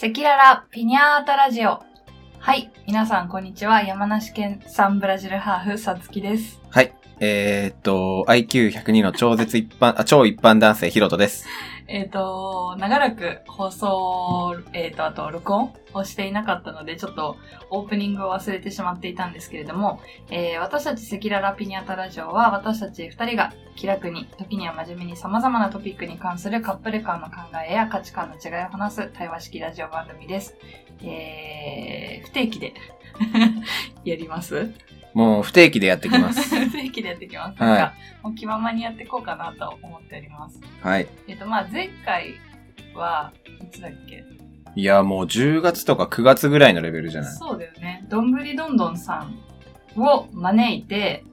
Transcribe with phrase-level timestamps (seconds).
[0.00, 1.78] セキララピニャータラジオ。
[2.38, 2.72] はい。
[2.86, 3.82] 皆さん、こんにちは。
[3.82, 6.58] 山梨県産ブラジルハーフ、さつきです。
[6.70, 6.94] はい。
[7.20, 11.46] えー、っと、IQ102 の超絶一般、あ、超一般男性、ヒロトです。
[11.92, 17.36] えっ、と、長らく放送、えっ、と、あと、録音をしていなかったので、ちょっと
[17.68, 20.00] オープニングを忘れてしまっていたんですけれども、
[20.30, 27.32] えー私たちセキララピニャタラジオは、私たち二人が気楽に、時には真面目に様々なトピックに関するカップル間の考
[27.68, 30.56] えや価値観の違いを話す対話式ラジオ番組です。
[31.02, 32.74] えー、不定期で
[34.04, 34.70] やります
[35.14, 36.42] もう不定期でやってきます。
[36.54, 37.62] 不定期でやっていきます。
[37.62, 40.60] はいなんか、もう気ままにやっていこうかなと思っております。
[40.82, 41.08] はい。
[41.28, 42.34] えっ、と、まあ、前回
[42.94, 43.32] は、
[43.62, 44.24] いつだっけ？
[44.76, 47.32] いや、もう10月とか9月ぐらいのレベルじゃない？
[47.32, 48.04] そうだよね。
[48.08, 49.26] どんぐりどんどんさ
[49.96, 51.24] んを招いて、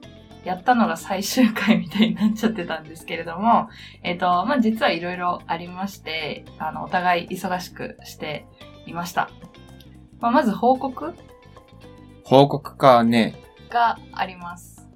[0.44, 3.68] やったのが最終回みたいになっちゃってたんですけれども、
[4.02, 8.46] えっ、と、まあ、実はいろいろありまして、あの、お互い忙しくして
[8.86, 9.30] いました。
[10.20, 11.14] まあ、まず報告？
[12.24, 13.34] 報告かね。
[13.68, 14.86] があります。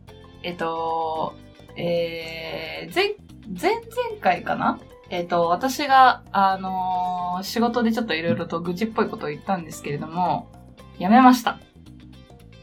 [0.43, 1.35] えっと、
[1.77, 3.15] えー、前、
[3.61, 3.87] 前々
[4.21, 4.79] 回かな？
[5.11, 10.53] えっと、私が、あのー仕事でちょっといろいろと愚痴っぽいことを言ったんですけれども、
[10.99, 11.59] 辞めました。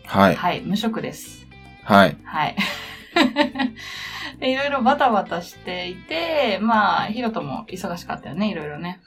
[0.05, 0.35] はい。
[0.35, 1.47] はい、無職です。
[1.83, 2.17] はい。
[2.23, 2.55] はい。
[4.39, 9.01] で いろいろバタバタしていて、まあ、ヒロトも忙しかったよね、いろいろね。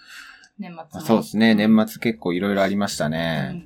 [0.58, 1.06] 年末も。
[1.06, 1.54] そうですね。
[1.54, 3.40] 年末結構いろいろありましたうね。
[3.40, 3.64] ん。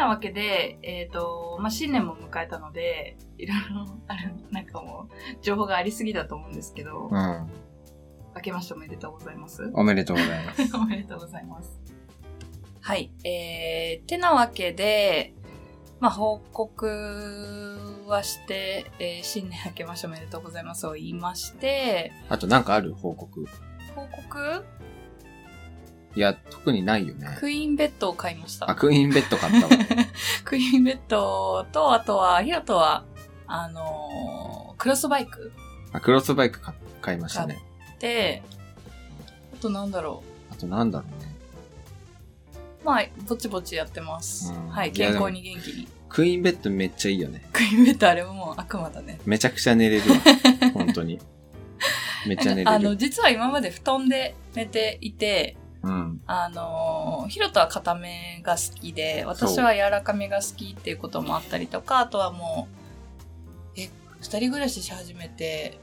[0.00, 7.50] てなわけで、えっ、と、まあ、新年も迎えたので、いろいろ、 ある、なんかもう、情報がありすぎだと思うんですけど、うん。
[8.34, 9.70] 明けましておめでとうございます？
[9.74, 10.62] おめでとうございます。
[10.76, 11.80] おめでとうございます。
[12.80, 13.10] はい。
[13.24, 15.34] えー、てなわけで、
[15.98, 23.46] まあ、報告はして、えー新年明けましておめでとうございますを言いまして、あとなんかある報告？
[23.94, 24.64] 報告？
[26.16, 27.36] いや、特にないよね。
[27.38, 28.68] クイーンベッドを買いました。
[28.70, 29.72] あ、クイーンベッド買ったわ。
[30.44, 33.04] クイーンベッドと、あとは、ヒロトは、
[33.46, 35.52] あのークロスバイク
[35.92, 37.60] あクロスバイク買買いましたね。
[37.98, 38.42] で、
[39.52, 41.34] あとなんだろあとなんだろうね。
[42.82, 42.86] う。
[42.86, 44.52] まあ、ぼちぼちやってます。
[44.52, 45.88] うんはい、健康に元気に。
[46.08, 47.46] クイーンベッドめっちゃいいよね。
[47.52, 49.20] クイーンベッドあれはもう悪魔だね。
[49.26, 50.16] めちゃくちゃ寝れるわ。
[50.72, 51.18] 本当に。
[52.26, 52.96] めっちゃ寝あの、れる。
[52.96, 56.20] 実は今まで布団で寝ていて、うん。
[56.26, 62.68] あのー、ヒロトは固めが好きで、私は柔らかめが好きっていうこともあったりとか、あとはも
[63.76, 63.90] う、え、
[64.20, 65.78] 二人暮らしし始めて、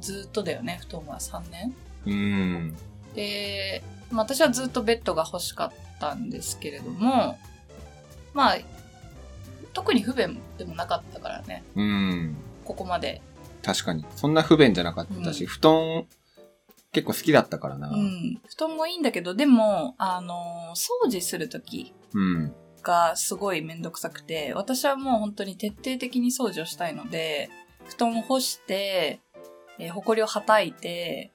[0.00, 1.74] ずっとだよね、布団は3年
[2.06, 2.76] うん。
[3.14, 7.38] で、まあ、私はずっとベッドが欲しかったんですけれども、
[8.34, 8.58] まあ、
[9.72, 12.36] 特に不便でもなかったからね、うん。
[12.64, 13.22] ここまで。
[13.62, 14.04] 確かに。
[14.16, 16.06] そんな不便じゃなかったし、うん布団
[16.92, 17.88] 結構好きだったからな。
[17.90, 18.40] うん。
[18.48, 22.54] 布団もいいんだけど、でも、あのー掃除するときうん。
[22.82, 27.50] がすごいめんどくさくて、私はもう本当に徹底的に掃除をしたいので、
[27.88, 29.20] 布団を干して、
[29.78, 31.32] えー、埃をはたいて、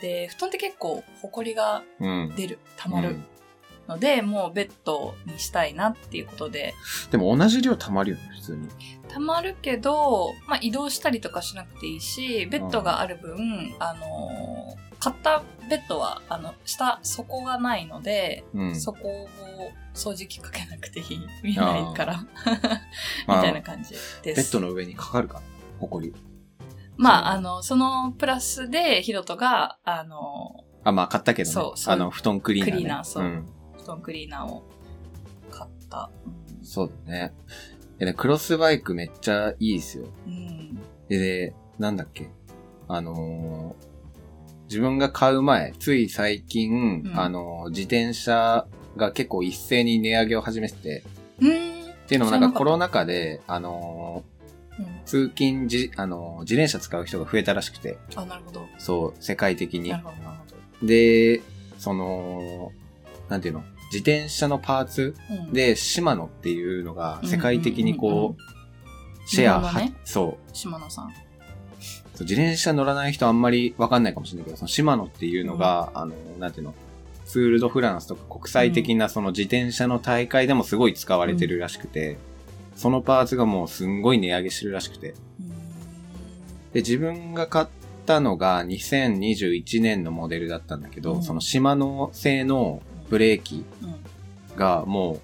[0.00, 2.32] で、布団って結構埃がうん。
[2.36, 3.24] 出る、溜まるうん
[3.90, 6.74] ので、もうベッドにしたいなっていうことで、
[7.10, 8.68] でも同じ量溜まるよね、普通に。
[9.08, 14.49] 溜まるけど、まあ、移動したりとかしなくていいし、ベッドがある分、あのー
[15.00, 18.74] 買ったベッドは、あの、下、底がないので、うん。
[18.80, 19.28] そこを
[19.94, 21.20] 掃除機かけなくていい。
[21.42, 22.18] 見えないから。
[22.22, 22.26] み
[23.26, 24.56] まあたいな感じベです。
[24.56, 25.42] ッドの上にかかるから、
[25.80, 26.14] ほこり。
[26.96, 31.54] まあ、あの、そのプラスで、ヒロトが、あの、あ、まあ買ったけどね。
[31.54, 32.76] そうそうあの、布団クリーナー、ね。
[32.76, 33.46] クリーナーそうんん。
[33.78, 34.64] 布団クリーナーを
[35.50, 36.10] 買った。
[36.62, 37.32] そうだね。
[37.98, 40.08] え、でクロスバイクめっちゃいいですよ。
[40.26, 40.74] うん。
[41.08, 42.30] で、で、なんだっけ？
[42.88, 43.89] あのー
[44.70, 48.66] 自分が買う前、つい最近、うんあのー自転車
[48.96, 51.04] が結構一斉に値上げを始めてて、
[51.40, 51.48] うん。
[51.48, 51.52] っ
[52.06, 54.22] ていうのもなんかコロナ禍で、あの
[54.78, 58.68] うんー通勤じ、あのー自転車使う人が増えたらしくて、あ、なるほど。
[58.78, 60.04] そう、世界的になる。
[60.04, 60.36] ほど、なる
[60.80, 61.42] ほで、
[61.76, 62.72] その、
[63.28, 63.64] なんていうの？
[63.92, 65.34] 自転車のパーツど。
[65.34, 71.12] うん、で、シマノっていうのが世界的にうんうんうんこう、シェアは、日本のねそう、島野さん。
[72.24, 76.74] 自転車乗らない人あんまりわかんないかもしれないけど、そのシマノっていうのが、あの、なんていうの、
[77.26, 82.18] ツール・ド・フランスとか国際的なその自転車の大会でもすごい使われてるらしくて、
[82.74, 85.14] そのパーツがもうすんごい値上げしてるらしくて。
[85.38, 85.48] うん。
[86.72, 87.66] で、自分が買っ
[88.06, 91.22] たのが2021年のモデルだったんだけど、うん。
[91.22, 94.56] そのシマノ製のブレーキうん。
[94.56, 95.20] がも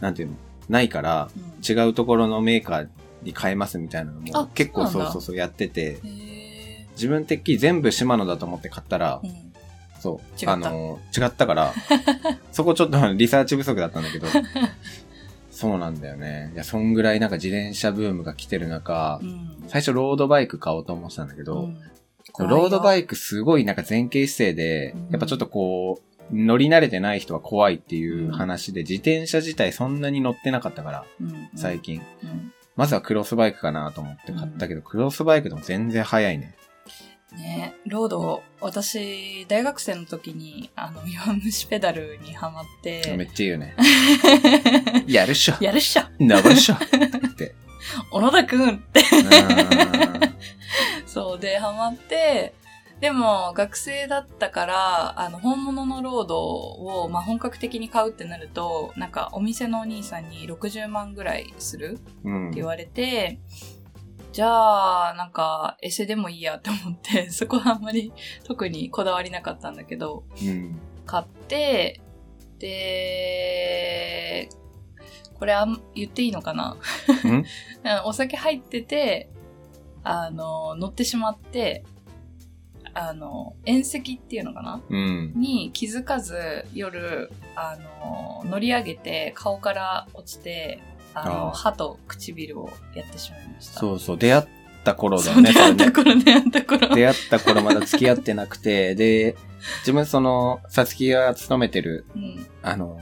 [0.00, 0.36] う、なんていうの、
[0.68, 1.76] ないから、うん。
[1.76, 2.88] 違うところのメーカー
[3.24, 9.52] に変えますみたいなのあも結構そうそうそうやってて、へ自分的に全部シマノだと思って買ったら、ーうん。
[10.00, 10.40] そう。
[10.40, 11.74] 違ったあの、違ったから、
[12.52, 14.26] そこちょっとリサーチ不足だったんだけど、
[15.50, 16.50] そうなんだよね。
[16.54, 19.64] いや、そんぐらいなんか自転車ブームが来てる中、うん。
[19.68, 21.78] 最初ロードバイク買おうと思ってたんだけど、うん
[22.38, 31.04] ロードバイイクすごいなんか前傾姿勢でうん、やっぱちょっとこう、乗り慣れてない人は怖いっていう話で、自転車自体そんなに乗ってなかったから、
[31.54, 32.00] 最近。
[32.76, 36.56] うんまずはクロスバイクかなと思って買ったけど、クロスバイクでも全然速いね。
[37.36, 43.76] ね、ロード、私、大学生の時に、あの、弱虫ペダルにハマっめて、っちゃ言うね。
[45.06, 45.54] やるっしょ。
[45.60, 46.02] やるっしょ。
[46.20, 46.74] 登るっしょ。
[46.74, 46.78] っ
[47.34, 47.54] て。
[48.10, 50.34] 小野田くんって、うん
[51.06, 52.54] そうで、ハマって、
[53.00, 62.48] でも、学生だったから、あの、本物のロードを、まあ、本格的に買うってなると、なんか、お店のお兄さんに60万ぐらいするうん。
[62.48, 63.40] って言われて、
[64.32, 68.12] じゃあ、なんか、エセでもいいやって思って、 そこはあんまり
[68.44, 70.80] 特にこだわりなかったんだけど、うん。
[71.04, 72.00] 買って、
[72.58, 74.48] で、
[75.34, 76.76] これあん言っていいのかな？
[77.24, 77.44] うん？
[78.06, 79.28] お酒入ってて、
[80.02, 81.84] あの、乗ってしまって、
[82.94, 84.80] あの、縁石っていうのかな？
[84.88, 85.32] うん。
[85.34, 87.76] に気づかず夜、あ
[88.44, 90.80] の、乗り上げて顔から落ちて、
[91.12, 93.80] あの、あー歯と唇をやってしまいました。
[93.80, 94.44] そうそう、出会っ
[94.84, 95.52] た頃だよね。
[95.52, 96.94] 出会った頃、出会った頃。
[96.94, 99.36] 出会った頃まだ付き合ってなくて、で、
[99.80, 102.46] 自分その、さつきが勤めてる、うん。
[102.62, 103.00] あの、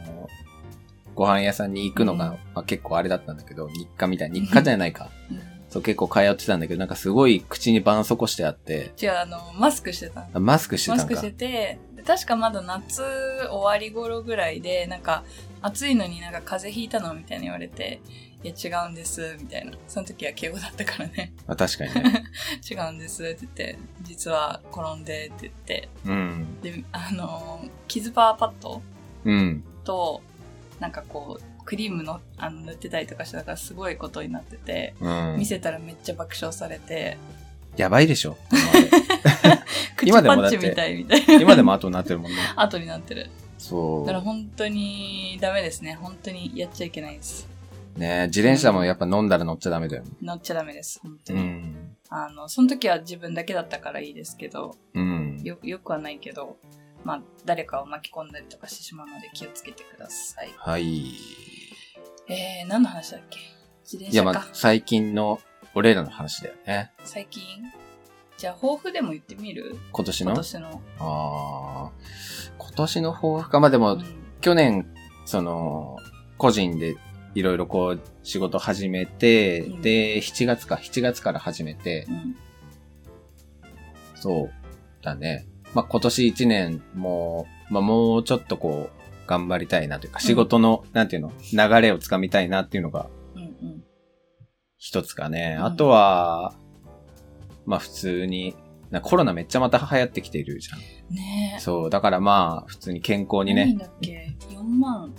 [1.14, 5.10] ご飯屋さんに行くのが、うんまあ、結構あれだったんだけど、日課みたいな、日課じゃないか。
[5.30, 10.96] うんそう、結構通ってたんだけど、なんかすごい口に絆創膏してあって、じゃあ、あの、マスクしてたマスクしてた。
[10.96, 13.02] マスクしてて、で確かまだ夏
[13.50, 15.24] 終わり頃ぐらいで、なんか、
[15.62, 18.02] 暑いのになんか風邪ひいたのみたいに言われて、
[18.44, 19.72] いや違うんです、みたいな。
[19.88, 21.32] その時は敬語だったからね。
[21.46, 22.24] まあ、確かにね。
[22.70, 25.88] 違うんですって言って、実は転んでって言って。
[26.04, 26.60] うん。
[26.60, 28.82] で、あの、傷パワーパッド
[29.24, 29.64] うん。
[29.84, 30.20] と、
[30.80, 35.46] なんかこう、クリームのあの塗ってたりとかしてたからすごいことになってて、うん見。
[35.46, 37.18] せたらめっちゃ爆笑されて、
[37.76, 38.36] やばいでしょ。
[39.96, 41.34] 口 今でパもだってッチみたいみたいな。
[41.34, 42.38] 今でも後になってるもんね。
[42.56, 43.30] 後になってる。
[43.58, 45.96] そだから本当にダメですね。
[46.00, 47.48] 本当にやっちゃいけないです。
[47.96, 48.00] う。
[48.00, 50.10] ね自転車もやっぱ飲んだら乗っちゃダメだよね。
[50.20, 51.00] 乗っちゃダメです。
[51.02, 51.42] 本当うに。
[51.42, 51.96] ん。
[52.10, 55.40] あの、その時は自分だけだったからいいですけど、うん。
[55.42, 56.58] よ、よくはないけど、
[57.04, 60.50] まあ、誰かを巻き込んだりとかしてしまうので気をつけてください。
[60.56, 61.14] はい。
[62.32, 63.38] えー、何の話だっけ？
[63.84, 64.38] 自転いや、車か。
[64.40, 65.38] まあ、最近の
[65.74, 66.90] 俺らの話だよね。
[67.04, 67.42] 最近？
[68.38, 69.76] じゃあ、抱負でも言ってみる？
[69.92, 70.30] 今年の？
[70.32, 70.82] 今年の。
[70.98, 71.90] ああ。
[72.58, 73.60] 今年の抱負か。
[73.60, 74.04] まあでも、うん
[74.40, 74.92] 去年、
[75.24, 75.98] その、
[76.36, 76.96] 個人で
[77.36, 82.36] いろいろこう、仕事始めて、うんで、7月か、7月から始めて、うん。
[84.16, 84.52] そう
[85.04, 85.46] だね。
[85.74, 89.01] まあ今年1年もう、まあもうちょっとこう、
[89.32, 93.08] 頑張りたいなというか、仕事の、なんていうの、流れをつかみたいなっていうのが。
[94.76, 95.54] 一つかね。
[95.58, 96.54] うんあとは、
[97.64, 98.54] まあ普通に、
[98.90, 101.14] なコロナめっちゃまた流行ってきてるじゃん。
[101.14, 101.60] ねえ。
[101.60, 103.64] そう、だからまあ、普通に健康にね。
[103.66, 105.14] 何だっけ ?4 万。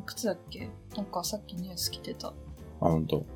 [0.00, 0.68] いくつだっけ？
[0.96, 2.28] なんかさっきニュース来てた。
[2.28, 2.32] あ、
[2.80, 3.26] 本当うん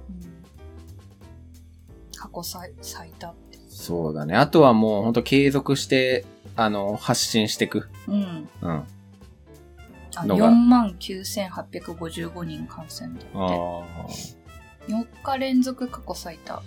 [2.17, 3.59] 過去最最多って。
[3.69, 4.35] そうだね。
[4.35, 6.25] あとはもう本当継続して、
[6.57, 7.89] あの、発信していく。
[8.09, 8.49] うん。
[8.63, 8.85] うん。
[10.21, 13.51] あ、のが4万9855人感染だあっ
[14.07, 14.13] あ。
[14.87, 14.93] て。
[14.93, 16.63] 4日連続過去最多。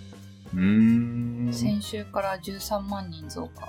[0.54, 1.52] うーん。
[1.52, 3.68] 先週から13万人増加。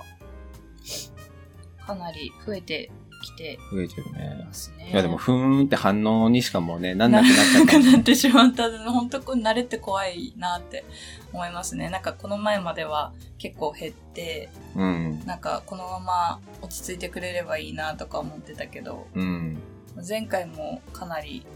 [1.86, 2.90] かなり増えて
[3.22, 4.48] きて増えてるいね。
[4.92, 7.84] いやでも、ふーんって反応にしかもうね、なんなくなっちゃなったく。
[7.92, 8.70] なってしまった。
[8.90, 10.84] 本当こう慣れって怖いなって
[11.32, 11.90] 思いますね。
[11.90, 15.24] なんかこの前までは結構減って、うん。
[15.26, 19.58] なんかこのまま落ち着いてくれればいいなとか思ってたけど、うん。
[20.06, 21.46] 前回もかなり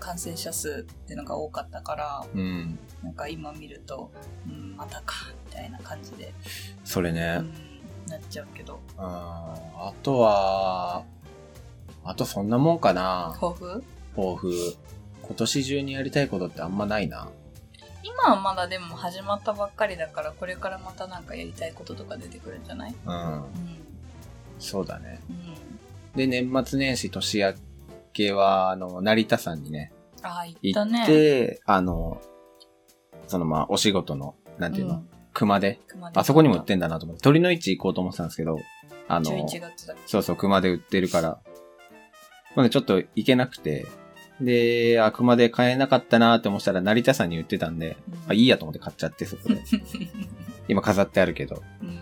[0.00, 2.78] 感染者数っていうのが多かったから、うん。
[3.02, 4.10] なんか今見ると、
[4.46, 5.14] うん、またか、
[5.46, 6.34] みたいな感じで、
[6.84, 7.40] それね。
[7.40, 7.52] うん、
[8.10, 8.80] なっちゃうけど。
[8.98, 11.04] ああとは、
[12.04, 13.36] あとそんなもんかな。
[13.40, 13.84] 抱負？
[14.14, 14.76] 抱負。
[15.22, 17.28] 今年中にやりたいことってあんまないな。
[18.02, 22.94] 今はまだでも始まったばっかりだから、これからまたなんかやりたいこととか出てくるんじゃない？
[23.06, 23.32] うん。
[23.32, 23.44] うん。
[24.58, 25.22] そうだね。
[25.30, 25.54] うん。
[26.16, 27.54] で、年末年始年明
[28.12, 29.92] けは、あの、成田山にね、
[30.22, 31.06] ああ、行っ行っ。
[31.06, 32.20] て、あの、
[33.26, 35.80] そのまあ、お仕事の、なんていうの、うん熊手？
[35.88, 38.60] 熊手あそこにも売ってんだなと思って、鳥の市行こうと思ってたんですけど、
[39.08, 41.40] あの、11月だそうそう、熊手売ってるから、
[42.54, 43.84] まだちょっと行けなくて、
[44.40, 49.60] で、あ、熊手買えなかったなって思ったら、成田山に売ってたんで、うんあ、いいやと思って買っちゃって、そこで。
[50.68, 51.62] 今飾ってあるけど。
[51.82, 51.98] うん。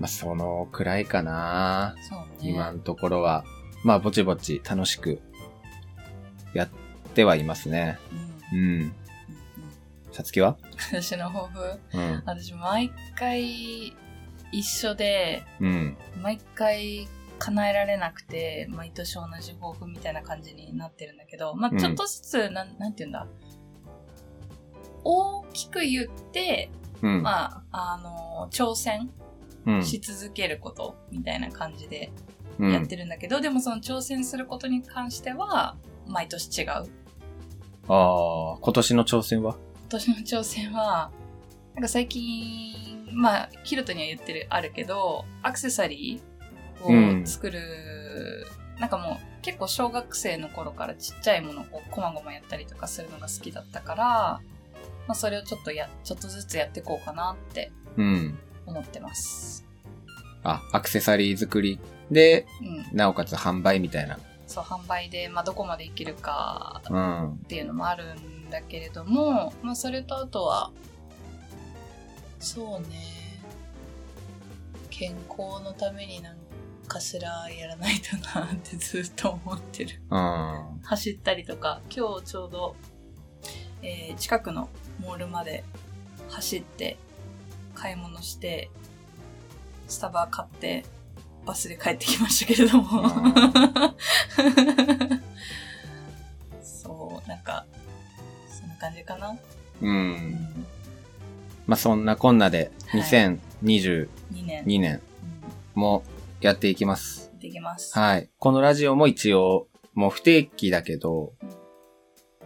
[0.00, 1.94] まあ、そのくらいかな。
[2.40, 2.50] ね。
[2.50, 3.44] 今のところは。
[3.84, 5.20] まあ、ぼちぼち楽しく
[6.54, 6.68] やっ
[7.14, 7.98] てはいますね。
[8.52, 8.58] うん。
[8.58, 8.66] うん。
[8.66, 8.94] うんうん
[10.12, 10.56] さつきは？
[10.92, 11.80] 私の抱負？
[11.92, 12.22] うん。
[12.24, 13.96] 私毎回
[14.52, 15.96] 一緒でうん。
[16.22, 17.08] 毎回
[17.40, 23.26] 叶えられなくて毎年同じ抱負みたいな感じになってるんだけどまうんあちょっとずつ、なんなんて言うんだ？
[25.02, 26.70] 大きく言って、
[27.02, 27.22] うん。
[27.22, 29.10] まああの挑戦うん。
[29.82, 32.10] し続けることみたいな感じで
[32.58, 32.72] うん。
[32.72, 36.68] やってるんだけど、でもその挑戦することに関しては毎年違う。
[36.70, 36.84] あ
[37.88, 39.56] あ、今年の挑戦は？
[39.82, 41.10] 今年の挑戦は、
[41.74, 48.46] なんか最近、まあ、キルトには言ってる、あるけど、アクセサリーを作る、
[48.78, 54.40] なんかもう結構小学生の頃からちっちゃいものをこまごまやったりとかするのが好きだったから、ま
[55.08, 58.38] あそれをちょっとや、ちょっとずつやっていこうかなってうん。
[58.66, 59.64] 思ってます。
[60.42, 61.78] あ、アクセサリー作り
[62.10, 62.46] で、
[62.90, 62.96] うん。
[62.96, 64.18] なおかつ販売みたいな。
[64.46, 67.32] そう、販売で、まあどこまでいけるかうん。
[67.32, 70.70] っていうのもあるんだけれども、まあそれとあとは、
[72.38, 73.40] そうね、
[74.90, 76.36] 健康のためになん
[76.86, 80.00] かしらやらないとなって ずっと思ってる。
[80.10, 80.80] うん。
[80.82, 82.76] 走ったりとか、今日ちょうど、
[83.82, 84.68] えー近くの
[85.00, 85.64] モールまで
[86.28, 86.98] 走って、
[87.74, 88.70] 買い物して、
[89.86, 90.84] スタバ買って、
[91.44, 93.02] バスで帰ってきましたけれども。
[96.62, 97.66] そう、なんか、
[98.48, 99.30] そんな感じかな。
[99.30, 99.38] う。
[99.82, 100.66] うん
[101.66, 105.00] まあ、そんなこんなで、はい2022 2年。
[105.74, 106.04] も
[106.40, 107.32] やっていきます。
[107.40, 107.98] できます。
[107.98, 108.28] はい。
[108.38, 111.48] このラジオも一応、もう不定期だけどうん、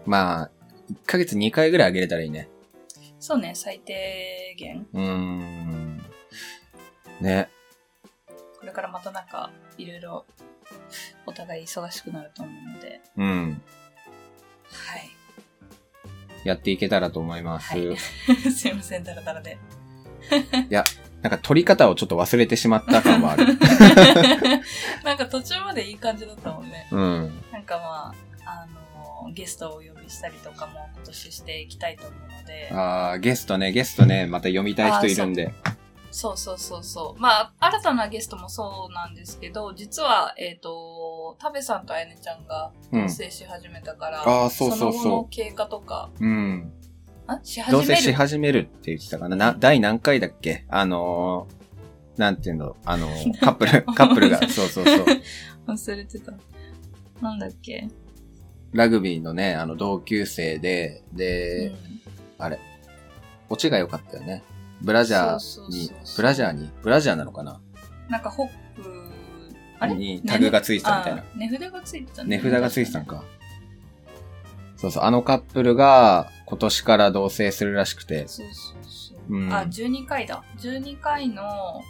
[0.07, 0.51] まあ、
[0.91, 2.49] 1ヶ月2回ぐらい上げれたらいいね。
[3.21, 4.87] そうね、最低限。
[4.93, 5.99] うーん。
[7.21, 7.49] ね。
[8.61, 10.27] これからまたなんか、いろいろ、
[11.27, 13.63] お互い忙しくなると思うので、うん。
[14.71, 15.11] はい。
[16.45, 17.71] やっていけたらと思います。
[17.71, 17.97] はい
[18.51, 19.59] すいません、ダラダラで。
[21.23, 23.47] なんか撮り方をちょっと忘れてしまった感はある。
[25.05, 26.89] なんか途中までいい感じだったもんね。
[26.93, 27.43] うん。
[27.53, 28.28] なんかまあ、あ
[29.27, 35.53] の、ゲストをお呼びしたりとかも今年していきたいと思うので、あーゲストね、ゲストね、また読みたい人いるんで。
[36.11, 37.21] そうそうそうそう。
[37.21, 43.07] まあ、新たなゲストもそうなんですけど、実は、えっ、と、タベさんとあやねちゃんがうん同。
[43.13, 46.73] 棲し始めたから、あーそうそうそうの後の経過とか、うん。
[47.27, 47.41] あ？
[47.45, 48.03] し同棲始める？
[48.03, 49.37] し始めるって言ってたかな？
[49.37, 50.65] な、第何回だっけ？
[50.71, 55.05] あのー、なんていうのあのー、カップル、 カップルが、そうそうそう。
[55.67, 56.33] 忘れてた。
[57.21, 57.87] なんだっけ、
[58.73, 61.77] ラグビーのね、あの、同級生で、で、うん
[62.41, 62.61] あれ、
[63.49, 64.45] オチが良かったよね。
[64.81, 67.61] ブラジャーにブラジャーに、ブラジャーなのかな？
[68.09, 69.11] なんかホップ、
[69.81, 69.95] あれ？
[69.95, 73.07] にタグがついてたみたいなあ値札がついてた値札がついてたん。
[73.07, 73.25] か。
[74.77, 78.29] そうそう、あのカップルが今年から同棲するらしくて。
[78.29, 79.37] そうそうそう。
[79.37, 80.45] うんあ、12回だ。
[80.59, 81.83] 12回の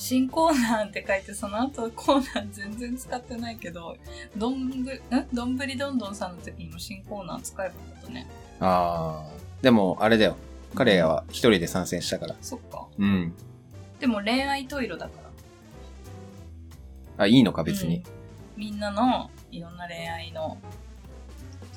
[0.00, 3.98] 新コーナーって書いて、その後コーナー全然使ってないけど、
[4.34, 8.26] どんぶ、んどんぶりどんどんさんの時にも新コーナー使えばよかったね。
[8.60, 9.62] あー。
[9.62, 10.36] でも、あれだよ。
[10.74, 12.36] 彼らは一人で参戦したから。
[12.40, 12.86] そっか。
[12.98, 13.34] うん。
[13.98, 15.10] でも恋愛トイレだか
[17.18, 17.24] ら。
[17.24, 17.98] あ、いいのか、別に。
[17.98, 18.02] うん
[18.56, 20.58] みんなのいろんな恋愛の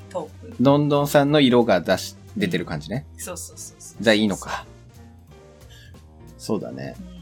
[0.09, 0.55] トーク。
[0.59, 3.05] どんどんさんの色が出し、出てる感じね。
[3.17, 4.03] そうそうそうそう。
[4.03, 4.65] じゃあいいのか。
[6.37, 6.95] そうだね。
[6.99, 7.12] うん。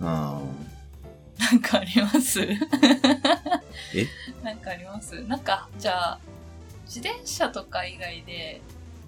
[0.00, 0.06] うん。
[0.06, 0.40] な
[1.52, 2.40] んかあります？
[2.42, 2.56] え？
[4.42, 5.22] なんかあります？
[5.24, 6.20] なんか、じゃあ、
[6.84, 8.60] 自転車とか以外で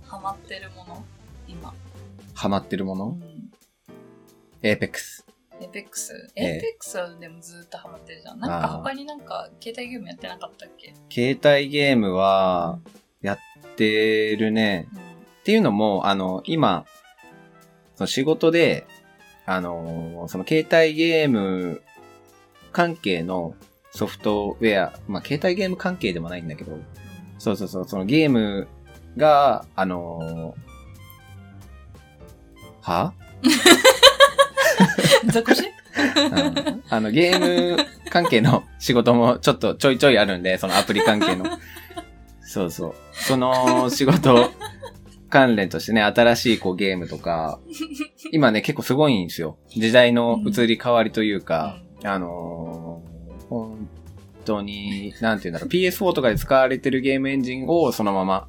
[0.06, 1.04] ハマってるもの？
[1.48, 1.74] 今。
[2.34, 3.06] ハマってるもの？
[3.06, 3.50] うん。
[4.62, 5.24] エーペックス。
[5.60, 6.30] エーペックス？
[6.36, 8.40] ええエーペックスはでもずっとハマってるじゃん。
[8.40, 10.94] なんか他になんか携帯ゲームやってなかったっけ？
[11.10, 12.78] 携帯ゲームは、
[13.22, 13.38] やっ
[13.76, 14.88] てるね。
[14.92, 15.00] うん。
[15.00, 15.02] っ
[15.44, 16.86] ていうのも、あの、今、
[17.96, 18.86] その仕事で、
[19.50, 21.82] あの、その携帯ゲーム
[22.70, 23.56] 関係の
[23.90, 26.78] ソフトウェア、まあ、携帯ゲーム関係でもないんだけど、
[27.36, 28.68] そうそうそう、そのゲーム
[29.16, 30.54] が、あの
[32.80, 33.12] は？
[35.26, 41.46] 雑誌うんあの、ゲーム関係の仕事もちょっとちょいちょいあるんで、そのアプリ関係の。
[42.42, 42.94] そうそう。
[43.14, 44.52] その仕事
[45.30, 47.60] 関連としてね、新しいこうゲームとか、
[48.32, 49.58] 今ね、結構すごいんですよ。
[49.68, 53.10] 時代の移り変わりというか、あのー
[53.50, 53.88] 本
[54.44, 58.48] 当に、なんていうんだろう、PS4 とかで使われてるゲームエンジンをそのまま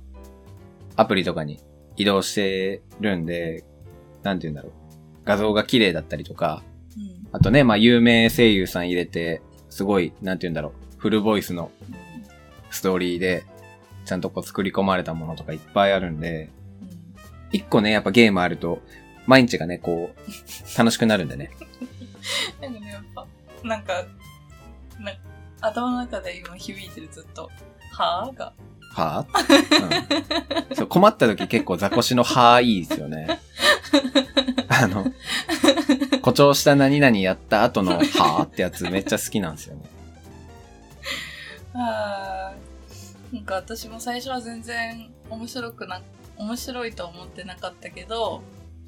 [0.96, 1.60] アプリとかに
[1.98, 3.64] 移動してるんで、
[4.24, 4.72] なんていうんだろう。
[5.26, 6.64] 画像が綺麗だったりとか、
[6.96, 7.28] うん。
[7.32, 11.72] あとね、まあ有名声優さん入れて、すごい、なんて言うんだろう、フルボイスの
[12.70, 13.44] ストーリーで、
[14.06, 16.61] ちゃんとこう作り込まれたものとかいっぱいあるんで、うん。
[17.52, 18.82] 一個ね、やっぱゲームあると、
[19.28, 21.52] 毎日がね、こう、楽しくなるんでね。
[22.62, 23.28] なんかね、やっぱ、
[23.64, 24.06] なんか、
[25.00, 25.12] な
[25.62, 27.50] 頭の中で今響いてるずっと、
[27.92, 28.54] はぁが。
[28.94, 33.40] はぁ、うん、そう困った時結構ザコシのはぁいいですよね。
[34.68, 35.06] あの、
[36.18, 39.82] 誇張した何々やった後のはぁってやつめっちゃ好きなんですよね。
[41.74, 46.02] あーなんか私も最初は全然面白くな、
[46.42, 48.42] 面白いと思ってなかったけど、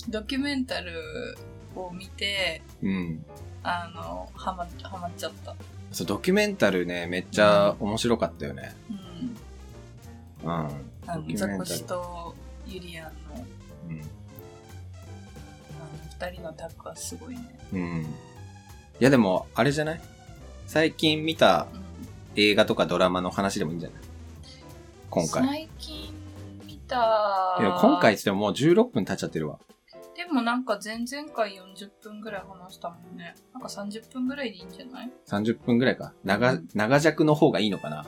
[0.09, 1.37] ドキュメンタル
[1.75, 3.25] を見て、うん。
[3.63, 5.55] あの、ハマ、ハマっちゃった。
[5.91, 8.75] そう、ドキュメンタルね、めっちゃ面白かったよね。
[10.43, 10.49] うん。
[10.49, 10.65] うん。
[10.65, 10.69] あ
[11.07, 13.45] ドの、ザコシとユリアンの、
[13.89, 14.01] うん。
[14.01, 14.03] あ
[16.25, 17.59] の、二人のタッグはすごいね。
[17.71, 18.01] うん。
[18.01, 18.05] い
[18.99, 20.01] やでも、あれじゃない？
[20.65, 21.83] 最近見たうん。
[22.35, 24.01] 映画とかドラマの話でもいいんじゃない？
[25.09, 25.45] 今回。
[25.45, 25.92] 最近見
[26.87, 27.57] た。
[27.59, 29.59] いや今回ってももう16分経っちゃってるわ。
[30.15, 33.35] でもなんか前々回40分ぐらい話したもんね。
[33.53, 36.13] なんか30分ぐらいでいいんじゃない？30分ぐらいか。
[36.23, 38.05] 長、うん長尺の方がいいのかな？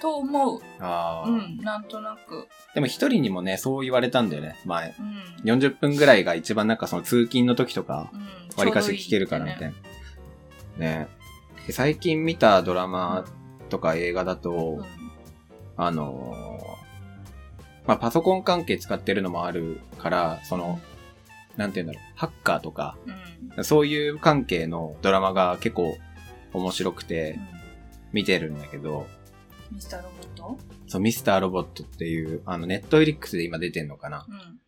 [0.00, 0.60] と思う。
[0.80, 2.48] ああ、うん、なんとなく。
[2.74, 4.94] でも一人にもね、そう言われたんだよね、前。
[4.98, 5.50] うん。
[5.50, 9.74] 40分ぐらいが一番なんかその通勤の時とか、うん、割かし聞けるからみたいな。
[10.78, 11.08] ね
[11.66, 13.24] で最近見たドラマ
[13.70, 14.84] とか映画だと、うん
[15.76, 16.55] あのー
[17.86, 20.80] まあ、パソコン関係使ってるのもあるから、その、
[21.56, 22.96] なんて言うんだろう、ハッカーとか、
[23.56, 23.64] うん。
[23.64, 25.96] そういう関係のドラマが結構
[26.52, 27.56] 面白くてうん
[28.12, 29.06] 見てるんだけど、
[29.70, 30.58] ミスターロボット？
[30.86, 34.24] そう、ミスターロボットっていう、あの、ネットフリックスで今出てんのかな。
[34.28, 34.58] うん。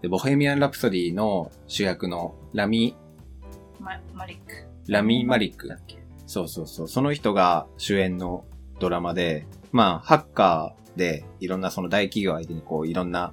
[0.00, 2.96] で、ボヘミアン・ラプソディの主役のラミ、
[3.80, 4.68] ママリック。
[4.88, 5.98] ラミ・マリックだっけ？
[6.26, 6.88] そうそうそう。
[6.88, 8.46] その人が主演の
[8.78, 13.32] ドラマで、まあ、ハッカーでいろんなその大企業相手にこういろんな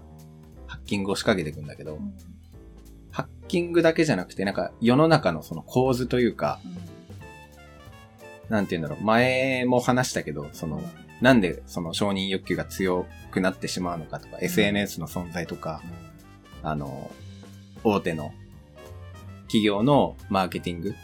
[0.71, 2.13] ハッキングを仕掛けていくんだけど、うん。
[3.11, 6.61] ハッキングだけじゃなくて、なんか世の中のその構図というか、
[8.47, 9.03] なんて言うんだろう。
[9.03, 10.81] 前も話したけど、その、
[11.19, 15.81] なんでその承認欲求が強くなってしまうのかとか、SNS の存在とか、
[16.63, 17.11] あの、
[17.83, 18.31] 大手の
[19.47, 20.95] 企業のマーケティング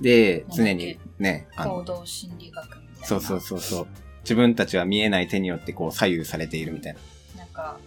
[0.00, 3.06] で常にね、あの、行動心理学みたいな。
[3.06, 3.86] そうそうそうそう。
[4.24, 7.00] 自分たちは見えない手によってこう左右されているみたいな。
[7.38, 7.78] なんか、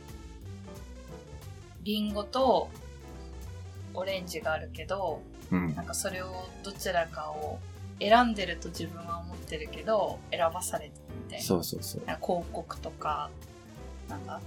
[1.83, 2.69] リンゴと
[3.93, 5.21] オレンジがあるけど、
[5.51, 5.81] うんな。
[5.81, 7.59] んかそれをどちらかを
[7.99, 11.45] 選んでると自分は思ってるけど、選ばされてるみたいな。
[11.45, 12.01] そうそうそう。
[12.01, 12.19] 広
[12.51, 13.29] 告とか、
[14.07, 14.39] なんか、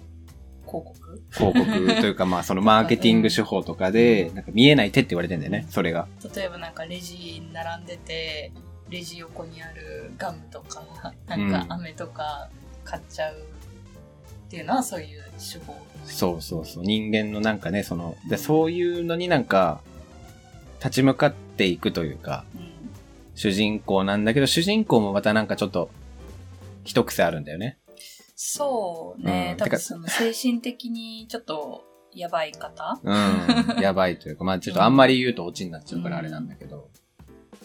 [0.67, 1.23] 広告？
[1.33, 6.07] 広告というかまあそのマーケティング手法とかで、 なんか見えない手って言われてんだよね、それが。
[6.35, 8.53] 例えばなんかレジに並んでて、
[8.89, 10.83] レジ横にあるガムとか、
[11.29, 12.49] なんか飴とか
[12.85, 15.77] 買っちゃうっていうのはそういう手法。
[16.05, 16.85] そうそうそう。
[16.85, 19.81] 人間のなんかね、その、でそういうのになんか、
[20.79, 22.71] 立ち向かっていくというか、うん。
[23.35, 25.91] 主人公なんだけど、主人公もまたなんかちょっと、
[26.83, 27.79] 一癖あるんだよね。
[28.35, 33.81] そうね、うん多分その精神的にちょっとやばい方うん。
[33.81, 36.89] やばいというか、まあちょっとあんまり言うとオチになっちゃうからうんあれなんだけど。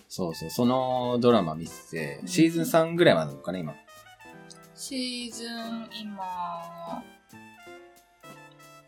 [0.07, 3.73] そうそう、そのドラマ見ててう、んシーズン3ぐらいまでなのかな、今。
[4.75, 7.03] シーズン、今、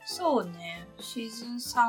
[0.06, 1.82] そうね、シーズン3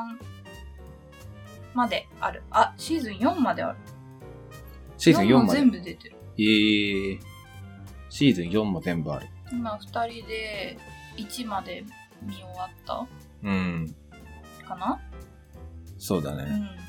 [1.73, 2.43] まである。
[2.51, 3.77] あ、シーズン4まである。
[4.97, 5.59] シーズン4もまで。
[5.59, 6.15] 全部出てる。
[6.37, 7.19] えー、
[8.09, 9.27] シーズン4も全部ある。
[9.51, 10.77] 今2人で
[11.17, 11.83] 1まで
[12.21, 13.07] 見終わった
[13.43, 13.95] うん。
[14.67, 14.99] かな？
[15.97, 16.43] そうだね。
[16.43, 16.88] うん。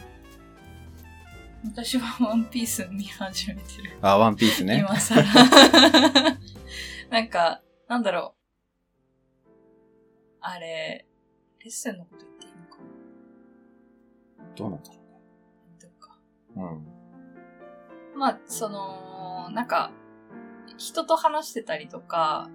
[1.64, 3.98] 私はワンピース見始めてる。
[4.00, 4.78] あ、ワンピースね。
[4.78, 5.22] 今更。
[7.10, 8.40] なんか、なんだろう。
[10.40, 11.06] あれ、
[11.58, 12.78] レッスンのこと言っていいのか
[14.56, 15.00] どうなんだろな
[15.80, 16.18] どうか。
[16.56, 16.60] う。
[16.60, 16.64] う
[18.16, 18.18] ん。
[18.18, 19.92] まあ、その、なんか、
[20.78, 22.48] 人と話してたりとか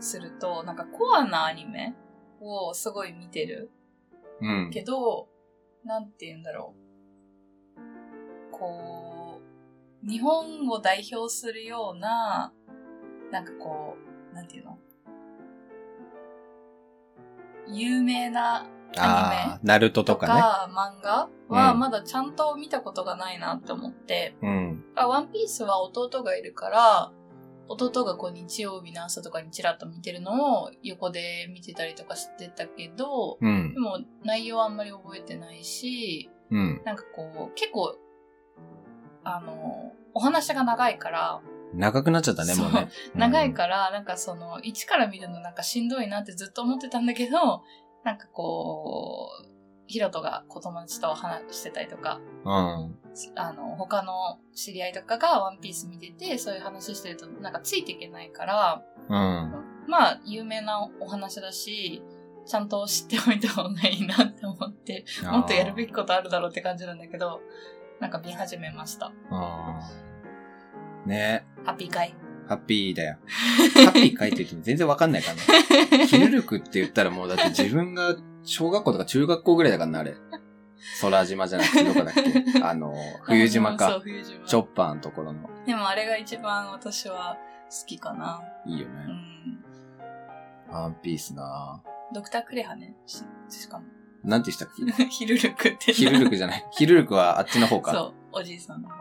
[0.00, 1.94] すると、なんかコアなアニメ
[2.40, 3.70] をすごい見てる
[4.42, 4.70] うん。
[4.70, 5.28] けど、
[5.84, 6.79] なんて言うんだろう。
[8.60, 9.40] こ
[10.04, 12.52] う、日本を代表するような、
[13.32, 13.96] なんかこ
[14.32, 14.78] う、なんていうの？
[17.66, 20.40] 有名なアあー、ナルトニメととかね。
[20.40, 24.84] か漫画はうんまだちゃんと見たことがないなって思って、うん。
[24.96, 27.12] あワンピースは弟がいるから、
[27.68, 33.78] 弟がこう日曜日の朝とかにチラッと見てるのを横で見てたりとかしてたけど、うんで。
[33.78, 36.82] も内容はあんまり覚えてないし、うん。
[36.84, 37.96] なんかこう、結構、
[39.24, 41.40] あの、お話が長いから、
[41.74, 42.88] 長くなっちゃったね、もうね。
[43.14, 47.62] 長いから、なんかその、一から見るのなんかしんどいなってずっと思ってたんだけど、
[48.04, 49.46] なんかこう、
[49.86, 52.52] ヒロトが子友達と話してたりとか、ら。
[52.52, 52.98] うん。
[53.34, 59.86] あの、他の知り合いとかがワンピース見てて、そういう話してるとなんかついていけないから、うん。
[59.88, 62.02] まあ、有名なお話だし、
[62.46, 67.40] ちゃんと知っておいた方がいいなって思って、もっとやるべきことあるだろうって感じなんだけど、
[68.00, 69.12] なんか見始めました。
[69.30, 72.14] あーねハッピー会。
[72.48, 73.18] ハッピーだよ。
[73.84, 75.32] ハッピー書いてると全然わかんないか
[75.90, 76.06] らね。
[76.06, 80.14] ヒルルクって言ったらもうだって自分が小学校とか中学校ぐらいだからな、あれ。
[81.02, 82.44] 空島じゃなくてどこだっけ？
[82.64, 84.00] あの、冬島そう、か。
[84.02, 84.46] 冬島。
[84.46, 85.48] チョッパーのところの。
[85.66, 87.36] でもあれが一番私は
[87.68, 88.42] 好きかな。
[88.66, 88.94] ういいよね。
[89.04, 89.64] ん。
[90.70, 91.82] ワンピースな
[92.12, 92.96] ドクタークレハね。
[93.06, 93.84] ししかも。
[94.24, 95.04] なんて言ったっけ？
[95.08, 95.92] ヒルルクって。
[95.92, 96.66] ヒルルクじゃない。
[96.72, 97.92] ヒルルクはあっちの方か。
[97.92, 98.94] そう、おじいさんの方。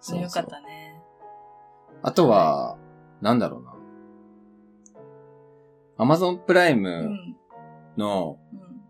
[0.00, 1.00] そうよかったね。
[2.02, 2.76] あとは、
[3.20, 3.72] なんだろうな。
[5.98, 7.36] アマゾンプライうムん。
[7.96, 8.80] の、うん。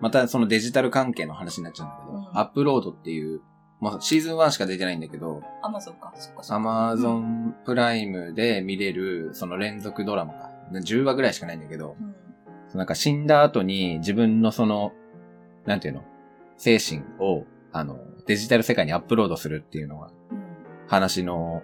[0.00, 3.42] またそのデジタル関係の話になっちゃうんだけど、うんアップロードっていう、
[3.80, 6.12] まあシーズン1しか出てないんだけど、アマゾンか。
[6.16, 6.54] そっかそっか。
[6.56, 10.50] アマゾンプライムで見れる、その連続ドラマか。
[10.72, 12.14] 10話ぐらいしかないんだけど、うん。
[12.78, 14.92] なんか死んだ後に自分のその、
[15.66, 16.04] なんていうの？
[16.56, 20.42] 精神を、あの、デジタル世界にアップロードするっていうのがうん。
[20.86, 21.62] 話の、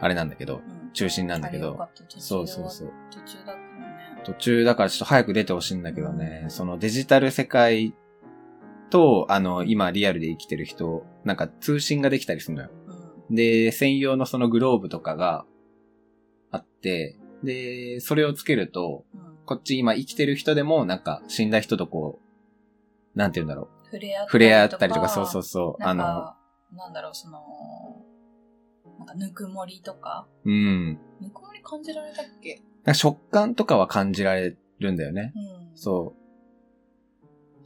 [0.00, 0.92] あれなんだけど、うん。
[0.92, 2.92] 中心なんだけどそうそうそう。
[3.10, 4.22] 途中だったのね。
[4.24, 7.94] 途中だからちょっと早く出てほしいんだけどね、うんそのデジタル世界
[8.90, 12.70] と、あの、今リアルで生きてる人、なんか通信ができたりするのよ。
[13.28, 13.34] うん。
[13.34, 15.46] で、専用のそのグローブとかが
[16.50, 19.31] あって、で、それをつけると、うん。
[19.52, 22.20] こっち今生きてる人でも、なんか死んだ人とこ
[23.14, 23.86] う、なんて言うんだろう。
[23.86, 24.30] 触れ合ったりとか。
[24.30, 25.82] 触れ合ったりとか、そうそうそう。
[25.84, 26.34] あの、
[26.74, 27.42] なんだろう、その、
[28.98, 30.26] なんかぬくもりとか？
[30.46, 30.98] うん。
[31.20, 32.62] ぬくもり感じられたっけ？
[32.84, 35.34] なんか食感とかは感じられるんだよね。
[35.36, 35.76] うん。
[35.76, 36.14] そ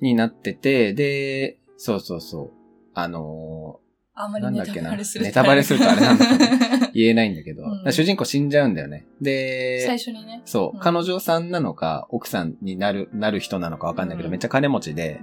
[0.01, 0.05] う。
[0.05, 2.51] になってて、で、そうそうそう。
[2.94, 3.79] あの
[4.19, 7.93] あんまりネタバレするネタバレするとあれなんだけー 言えないんだけど、うん。
[7.93, 9.07] 主人公死んじゃうんだよね。
[9.21, 10.41] で、最初にね。
[10.47, 10.81] そう、うん。
[10.81, 14.33] 彼女さんなのか、奥さんになる、なる人なのかわかんないけど、うん。
[14.33, 15.21] めっちゃ金持ちで。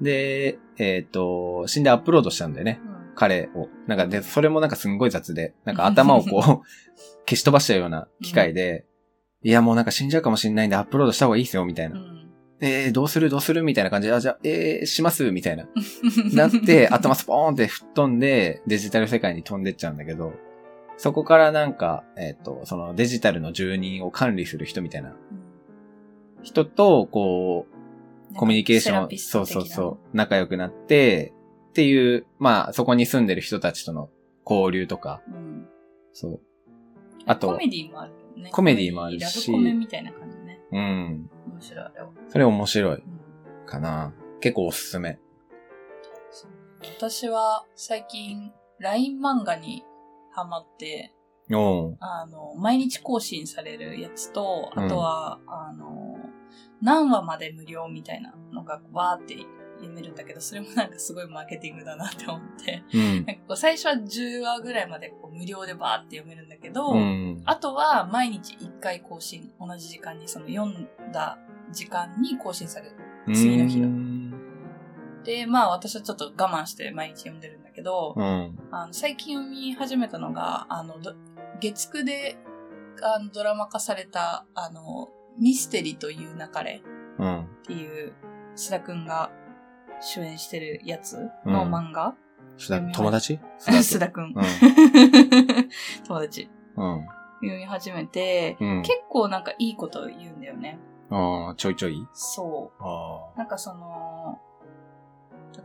[0.00, 0.04] う、ん。
[0.04, 2.80] で、えっ、と、死んでアップロードしたんだよね。
[2.84, 3.14] うん。
[3.16, 3.68] 彼を。
[3.88, 6.42] なんかで、それもなんかすんごい雑で、なんか頭をこう、
[7.28, 8.84] 消し飛ばしたような機械で、
[9.42, 11.96] いやもうなんか死んじゃうかもしんないんでアップロードした方がいいっすよ、みたいな。
[12.60, 12.68] うん。
[12.68, 13.30] えー、どうする？
[13.30, 13.62] どうする？
[13.62, 15.30] みたいな感じで、あ、じゃあ、えー、します？
[15.30, 15.66] みたいな。
[16.32, 20.32] なって、 頭スポーンって吹っ飛んで、デジタル世界に飛んでっちゃうんだけど、
[20.96, 25.16] そこからなんか、えっ、と、そのデジタルの住人を管理する人みたいな
[26.42, 27.66] 人と、こ
[28.32, 31.32] う、コミュニケーション、そうそうそう、仲良くなって、
[31.70, 34.08] っていう、まあ、そこに住んでる人たちとの
[34.48, 35.32] 交流とか、う。
[35.32, 35.68] うん。
[36.12, 36.40] そう。
[37.26, 38.50] あとコメディもあるよね。
[38.52, 40.60] コメディもあるしラブコメみたいな感じね。
[40.70, 41.30] うん。
[41.64, 42.12] 面白いよ。
[42.28, 44.12] それ面白いうんかな。
[44.40, 45.18] 結構おすすめ。
[46.98, 49.84] 私は最近、LINE 漫画に
[50.32, 51.14] ハマって、
[52.00, 56.18] あの、毎日更新されるやつと、うんあとは、あの、
[56.82, 59.34] 何話まで無料みたいなのがわーって
[59.78, 63.14] 読めるんだけど、それもなんかすごいマーケティングだなって思って、うん。
[63.16, 67.42] なんかこう最初は10話ぐらいまでこう無料でバーって読めるんだけど、うん。
[67.44, 71.38] あとは毎日1回更新、同じ時間にその読んだ
[71.74, 72.96] 時間に更新される。
[73.34, 74.34] 次の日のうん。
[75.24, 78.58] で、まあ私はちょっと我慢して毎日読んでるんだけど、うん。
[78.70, 81.14] あの最近読み始めたのが、あの、ど
[81.60, 82.36] 月9で
[83.02, 86.82] あのドラマ化された、あの、ミステリという流れ
[87.18, 87.40] うん。
[87.42, 88.12] っていう、
[88.56, 89.30] 須田くんが
[90.00, 92.14] 主演してるやつの漫画、
[92.58, 93.40] 須田友達？
[93.58, 94.24] 須田くん。
[94.24, 94.34] うん
[96.06, 96.48] 友達。
[96.76, 97.06] うん。
[97.40, 98.82] 読み始めて、うん。
[98.82, 100.78] 結構なんかいいこと言うんだよね。
[101.16, 102.06] ああ、ちょいちょい？
[102.12, 103.38] そあう。
[103.38, 104.38] なんかその、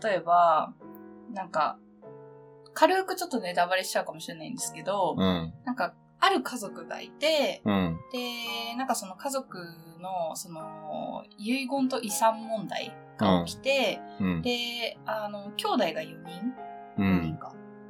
[0.03, 0.73] 例えば、
[1.33, 1.79] なんか、
[2.73, 5.21] 軽くちょっとネタバレしちゃうかもしれないんですけど、あ。
[5.21, 5.53] うん。
[5.65, 7.97] なんか、ある家族がいて、うん。
[8.11, 9.57] で、なんかその家族
[9.99, 14.41] の、その、遺言と遺産問題が起きて、うん。
[14.41, 16.53] で、あの、兄弟が4人う ?4 人ん。
[16.53, 16.68] か。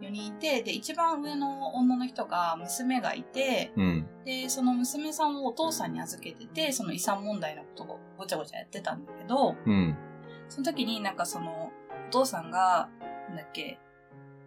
[0.10, 4.08] 4人いて、で、一番上の女の人が娘がいて、うん。
[4.26, 9.98] で、その娘さんをお父さんに預けてて、その遺産問題のことをごちゃごちゃやってたんだけど、うん。
[10.50, 11.72] その時になんかその、
[12.10, 12.89] お父さんが、
[13.30, 13.80] なんだっけ、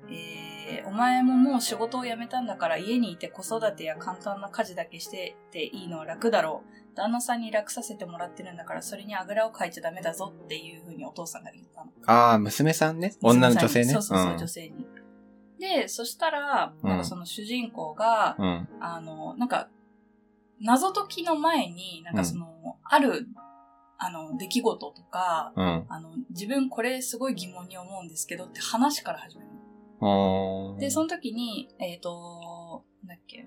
[0.08, 6.96] えー、お前ももう仕事を辞めたんだから家にいて子育てや簡単な家事だけしてていいのは楽だろう。
[6.96, 11.90] 旦那さんに楽させてもらってるんだからそれにあぐらをかいちゃダメだぞっていうふうにお父さんが言ったの。
[12.06, 13.14] ああ、娘さんね。
[13.22, 13.92] 女の女性ね。
[13.92, 14.86] そうそうそう、ん女性に。
[15.62, 18.68] で、そしたら、うんなんかその主人公が、うん。
[18.80, 19.68] あの、なんか、
[20.60, 22.48] 謎解きの前に、なんかその、
[22.82, 23.28] ある、
[23.96, 25.86] あの、出来事とか、うん。
[25.88, 29.50] あの、自分これすごい疑問に思うんですけどって話から始める
[30.80, 33.46] で、その時に、えっ、と、なんだっけ、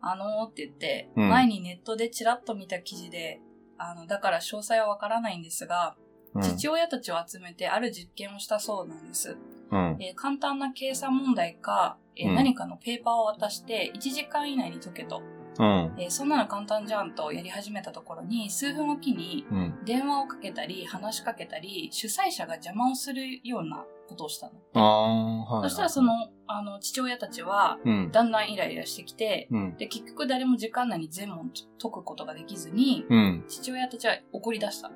[0.00, 3.42] あのーって言って、うん前にネットでチラッと見た記事で、
[3.76, 5.96] あの、だから詳細はわからないんですが、
[6.34, 9.36] うん父親たちを集めてある実験をしたそうなんです。
[9.70, 9.96] うん。
[10.00, 15.22] えー簡単な計算問題か、えーうん何かのペーパーを渡して1時間以内に解けと、
[15.58, 15.94] うん。
[15.98, 19.78] えーそんなの簡単じゃんとやり始めたところに数分おきにうん。
[19.84, 25.44] 電話をかけたり話しかけたり主催者が邪魔をするようなことをしたの。
[25.44, 25.70] はい。
[25.70, 26.12] そしたらそ、の
[26.48, 28.10] あの父親たちはうん。
[28.10, 29.76] だんだんイライラしてきて、うん。
[29.76, 33.44] で結局誰も時間内に全問解くことができずに、うん。
[33.48, 34.90] 父親たちは怒り出した。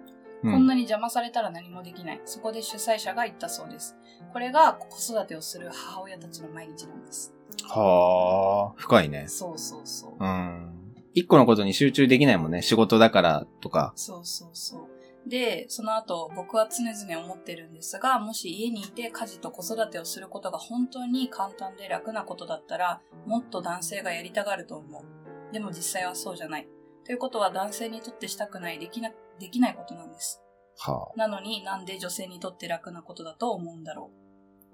[0.48, 2.20] うこんなに邪魔されたら何もできない。
[2.24, 3.96] そこで主催者が言ったそうです。
[4.32, 7.34] これが子育てをする母親たちの毎日なんです。
[7.64, 9.26] はあ、深いね。
[9.28, 10.24] そうそうそう。
[10.24, 10.70] うん。
[11.14, 12.62] 一個のことに集中できないもんね。
[12.62, 13.92] 仕事だからとか。
[13.96, 15.28] そうそうそう。
[15.28, 25.04] で、その後、僕は常々思ってるんですが、もし家にいて家事と子育てをすることが本当に簡単で楽なことだったら、もっと男性がやりたがると思う。
[25.52, 26.68] でも実際はそうじゃない。
[27.04, 30.40] ということは男性にとってしたくない、できな、できないことなんです。
[30.78, 34.10] はなのになんで女性にとって楽なことだと思うんだろ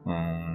[0.07, 0.11] あ。
[0.11, 0.51] うーん。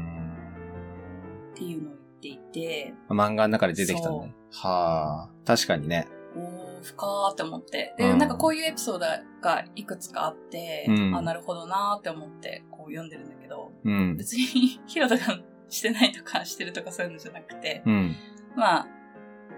[1.49, 4.33] うっていうのを言っていて、漫画の中で出てきたね。
[4.51, 5.29] はあ。
[5.45, 6.07] 確かにね。
[6.35, 7.93] おー、深ーって思って。
[7.97, 9.05] で、うんなんかこういうエピソード
[9.41, 14.17] がいくつかあって、うんあ、なるほどなーって思ってこう読んでるんだけど、うん。
[14.17, 14.43] 別に
[14.85, 15.23] ヒロトが
[15.69, 18.15] してないとかしてるとかそういうのじゃなくて、うん。
[18.55, 18.87] まあ、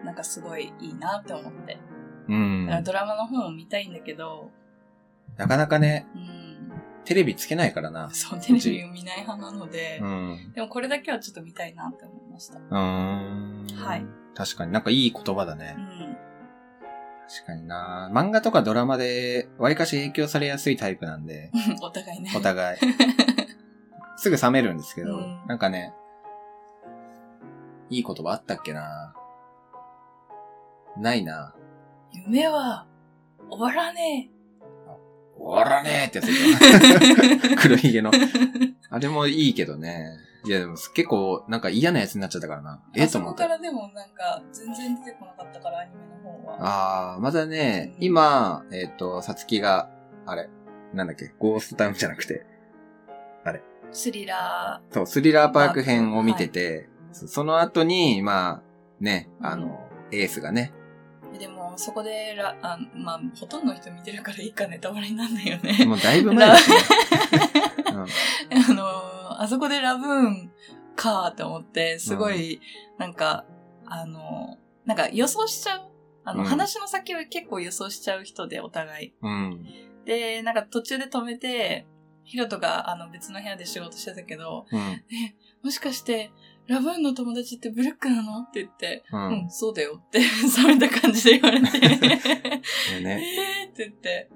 [0.04, 1.80] なんかすごいいいなって思って。
[2.28, 4.52] うんだからドラマの方も見たいんだけど、
[5.38, 6.72] なかなかね、うん、
[7.06, 8.10] テレビつけないからな。
[8.12, 10.52] そう、テレビを見ない派なのでう、ん。
[10.54, 12.60] でもこれだけはちょっと見たいなって思いました。
[12.60, 13.68] うーん。
[13.76, 14.06] はい。
[14.36, 15.82] 確かになんかいい言葉だねう。
[15.82, 16.18] ん。
[17.30, 22.32] 確かにな漫画とかドラマで、割かし影響されやすいタイプなんで、 お互いね。
[22.36, 22.78] お互い。
[24.18, 25.94] すぐ冷めるんですけど、うんなんかね、
[27.90, 29.14] いい言葉あったっけな
[30.98, 31.54] ないな
[32.12, 32.86] 夢は
[33.50, 34.30] 終わらね
[35.38, 36.28] 終わらねえってやつ
[37.62, 38.12] 黒ひげの。
[38.90, 40.18] あれもいいけどね。
[40.46, 42.82] いやでも結構なんか嫌なやつになっちゃったからな。
[42.96, 43.44] えあと思った。
[43.44, 46.58] そこからでもなんか全然出てこなかったからアニメの方は。
[46.60, 49.90] ああ、まだね、うん今、えっ、と、さつきが、
[50.26, 50.50] あれ、
[50.94, 52.46] なんだっけ、ゴーストタウンじゃなくて、
[53.92, 58.64] スリラそう、スリラーパーク編を見てて、そその後に、まあ、
[59.00, 59.80] ね、あの、
[60.12, 60.74] エースがね、
[61.78, 65.86] もそこでラ、あまあほとんどの人見てるからいいかネタバレになんないよね。
[65.86, 66.76] もうだいぶ前ですね。
[68.70, 70.52] あのー、あそこでラブーン
[70.96, 72.60] かーって思って、すごい、
[72.98, 73.46] なんか、
[73.86, 75.92] あのー、なんか予想しちゃう。
[76.26, 79.14] あの、うん話の先を結構予想しちゃう人で、お互い。
[79.22, 79.32] うん。
[79.32, 79.66] うん。
[80.06, 81.86] で、なんか途中で止めて、
[82.24, 84.80] ヒロトがあの別の部屋で仕事してたけど、うん。
[84.80, 85.04] え、
[85.64, 86.32] もしかして、
[86.68, 88.42] ラブーンの友達ってブルックなの？
[88.42, 89.50] って言って、ううん、ん。
[89.50, 90.20] そうだよって、
[90.66, 92.22] 冷めた感じで言われて、ね
[93.04, 94.30] えーって言って、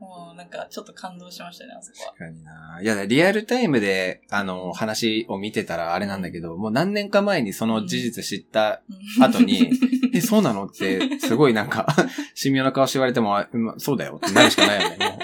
[0.00, 2.12] もうなんかちょっと感動しましたね、あそこは。
[2.12, 2.80] 確かにな。
[2.82, 8.82] いや、リアルタイムで、あの、話を見てたらあれなんだけど、もう何年か前にその事実知った、
[9.18, 9.70] うん後に、
[10.14, 10.66] え、そうなの？
[10.66, 11.86] って、すごいなんか、
[12.40, 13.44] 神妙な顔して言われても、
[13.78, 15.18] そうだよってなるしかないよね。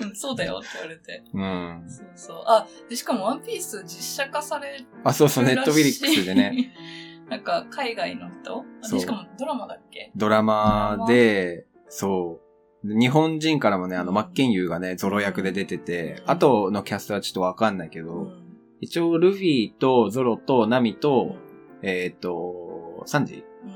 [0.11, 1.23] ん そうだよって言われて。
[1.33, 1.89] もううん。
[1.89, 2.43] そうそう。
[2.47, 6.73] あ、で、しかもワンピース実写化されるあ、そうそう、ネットフィリックスでね。
[7.29, 8.65] なんか、海外の人？
[8.83, 10.11] あそうでしかもドラマだっけ？
[10.15, 12.41] ドラマで、そう。
[12.83, 18.41] 日本人からもね、あの、うんマッケンユーがね、ゾロ役で出てて、うんあとのキャストはちょっとわかんないけど、うん
[18.83, 21.35] 一応、ルフィとゾロとナミと、
[21.83, 23.45] えっ、と、サンジ？
[23.63, 23.71] うん。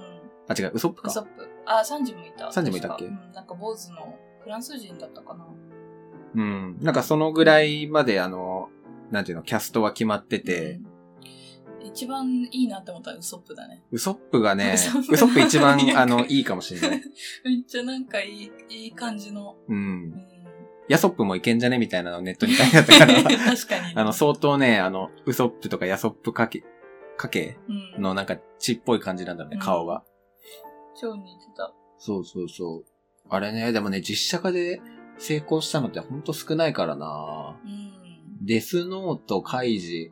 [0.50, 1.10] あ、違う、ウソップか。
[1.10, 1.48] ウソップ。
[1.67, 2.52] あ、サンジもいた。
[2.52, 3.06] サンジもいたっけ？
[3.06, 5.45] 確かうん、なんか坊主のフランス人だったかな。
[6.36, 6.78] うん。
[6.82, 8.69] なんかそのぐらいまで、あの、
[9.12, 10.80] なんていうの、キャストは決まってて、
[11.82, 13.84] うん、一番いいなって思ったらウソップだね。
[13.91, 14.78] ウソップがね ウ
[15.17, 17.02] ソッ、プ一番、あの、いいかもしれない。
[17.45, 19.56] めっちゃなんかいい、いい感じの。
[19.67, 19.74] う。
[19.74, 20.28] うんん。
[20.88, 23.95] ヤソップもいけんじゃねみたいなのをネットに書いてあったから、 確かに。
[23.95, 26.63] あの、相当ね、あの、ウソップとかヤソップかけ、
[27.17, 27.58] かけ
[27.95, 30.04] うん、のなんか血っぽい感じなんだね、うん顔が。
[31.00, 31.74] 超似てた。
[31.98, 32.86] そうそうそう。
[33.30, 34.82] あれね、でもね、実写化で
[35.17, 38.45] 成功したのってほんと少ないからなうん。
[38.45, 40.12] デスノート、カイジ、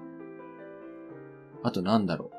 [1.61, 2.35] あとなんだろう。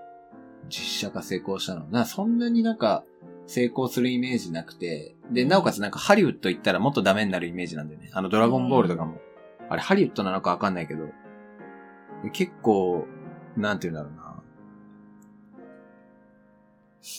[0.68, 1.86] 実写が成功したの。
[1.86, 3.04] な、そんなになんか、
[3.46, 8.10] 成功するイメージなくて、で、なおかつなんかハリウッド行ったらもっとダメになるイメージなんだよね。
[8.12, 9.20] あのドラゴンボールとかも。
[9.68, 11.08] あれハリウッドなのかわかんないけど、
[12.32, 13.06] 結構、
[13.56, 14.42] なんて言うんだろうな。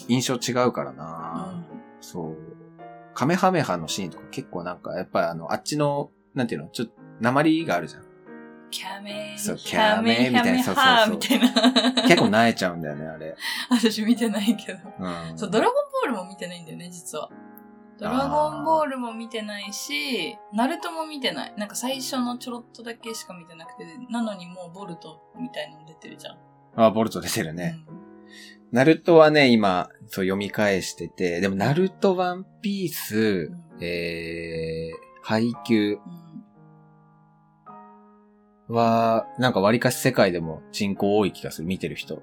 [0.08, 1.63] 印象違うからな、
[2.01, 2.64] そう。
[3.15, 8.04] カメハメハのシーンとか結構なんか、やっぱりあの、あっちの、なんていうの、ちょっと、鉛があるじゃん。
[8.69, 12.01] キャメそうキャメみたいなそうそうそうみたいな。
[12.04, 13.36] 結構萎えちゃうんだよね、あれ。
[13.69, 14.80] 私見てないけど。
[14.99, 15.38] うん。
[15.38, 15.73] そう、ドラゴン
[16.12, 17.30] ボールも見てないんだよね、実は。
[17.97, 21.54] ドラゴンボールも見てないし、ナルトも見てない。
[21.58, 26.38] なんか最初のちょろっとだけしか見てなくて、なのにもうボルトみたいなの出てるじゃん。
[26.75, 27.80] あ、ボルト出てるね。
[27.89, 28.06] うん
[28.75, 35.97] ナルトはね、今、そう読み返してて、でもナルト、ワンピース、うんえー、配給う
[38.71, 42.21] んは、なんか割かし世界でも人口多い気がする、見てる人。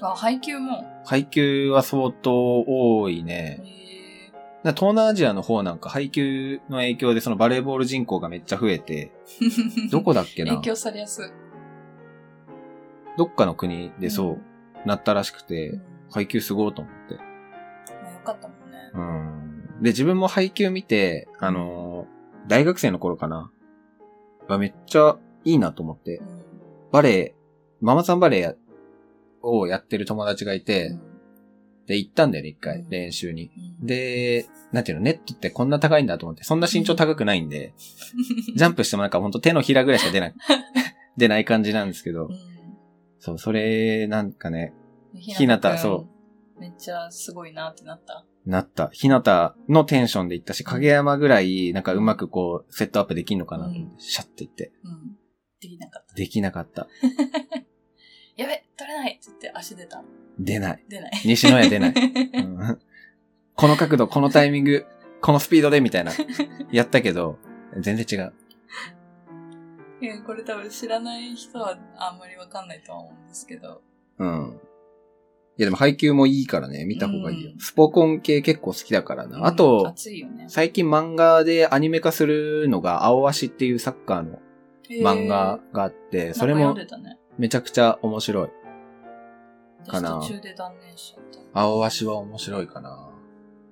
[0.00, 0.86] あ、配給も。
[1.04, 3.60] 配給は相当多いへね。
[3.62, 4.32] え。
[4.64, 9.12] な東南アジアの方なんか配給の影響でそのバレーボール人口がめっちゃ増えて、
[9.92, 10.54] どこだっけな？
[10.54, 11.24] 影響されやすい。
[13.18, 14.51] どっかの国でそう、うん
[14.86, 17.14] なったらしくうて、ん配給すごいと思って。
[17.14, 18.90] まあよかったもんね。
[18.94, 19.82] うん。
[19.82, 23.50] で、自分も配給見て、あのー大学生の頃かな。
[24.48, 26.22] がめっちゃいいなと思ってう。
[26.24, 26.42] ん
[26.90, 27.34] バレエ、
[27.80, 28.56] ママさんバレエ
[29.42, 30.98] をやってる友達がいて、
[31.86, 33.50] で、行ったんだよね、一回う、ん練習に。
[33.80, 37.72] うんで、なんていうの、ネットってこんな高いんだと思って、そんな身長高くないんで、
[38.56, 40.34] ジャンプしてもなんかほんと手のひらぐらいしか出ない、
[41.16, 42.30] 出ない感じなんですけどう、ん
[43.22, 44.74] そう、それ、なんかね、
[45.14, 46.08] ひなたそ
[46.58, 48.26] めっちゃすごいなってなった。
[48.44, 48.88] なった。
[48.92, 54.72] ひなたのテンションで行ったし、影山ぐらい、なんかうまくこう、セットアップできんのかなと思って、シャッて行って。
[54.82, 55.16] うん。
[55.60, 56.14] できなかった。
[56.16, 56.88] できなかった。
[58.34, 60.02] やべ取れないって言って足出た。
[60.40, 60.84] 出ない。
[60.88, 61.12] 出ない。
[61.24, 61.94] 西野屋出ない。
[62.34, 62.78] うん
[63.54, 64.86] この角度、このタイミング、
[65.20, 66.10] このスピードでみたいな。
[66.72, 67.38] やったけど、
[67.78, 68.32] 全然違う。
[70.02, 73.82] いやこれ多分知らない人はあんまりわかんないとは思うんですけど。
[74.18, 74.60] うん。
[75.58, 77.52] いやでも配給もいいからね、見た方がいいよ。
[77.52, 79.46] うんスポコン系結構好きだからな。
[79.46, 80.46] あと、熱いよね。
[80.48, 84.40] 最近漫画でアニメ化するのが、青足っていうサッカーの
[84.90, 86.74] 漫画があって、それも。
[87.38, 88.48] めちゃくちゃ面白い。
[89.88, 91.60] かな私途中で断念しちゃった。
[91.60, 93.08] 青足は面白いかな。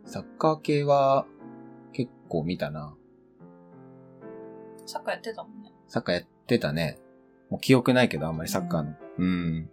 [0.05, 1.27] サッカー系は
[1.93, 2.95] 結構見たな。
[4.87, 5.60] サッカーやってたもんね。
[5.91, 6.99] サッカーやってたね。
[7.51, 8.95] もう記憶ないけど、あんまりサッカーの。
[9.19, 9.71] うん。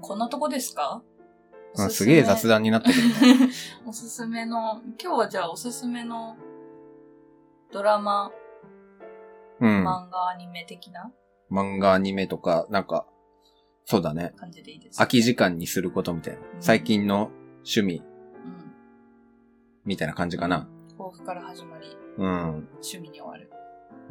[0.00, 1.02] こんなとこですか？
[1.76, 3.48] うんすげえ雑談になったけどね。
[3.86, 6.36] おすすめの、今日はじゃあおすすめの
[7.70, 8.30] ドラマ、
[9.60, 9.86] うん。
[9.86, 11.12] 漫画、アニメ的な？
[11.50, 13.06] 漫画、アニメとか、なんか、
[13.84, 14.32] そうだね。
[14.36, 16.40] 感じでいいですか空き時間にすることみたいな。
[16.40, 18.72] ん最近の趣味うん。
[19.84, 20.68] みたいな感じかな。
[20.98, 22.28] 抱負から始まり、うん。
[22.74, 23.41] 趣味に終わる。